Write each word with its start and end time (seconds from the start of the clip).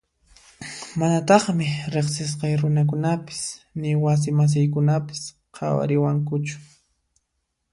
Manataqmi 0.99 1.67
riqsisqay 1.95 2.53
runapis 2.61 3.41
ni 3.79 3.89
wasi 4.03 4.29
masiykunapas 4.37 5.21
qhawariwankuchu. 5.55 6.55